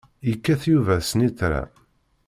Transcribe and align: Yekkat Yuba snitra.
Yekkat 0.27 0.61
Yuba 0.71 0.95
snitra. 1.01 1.63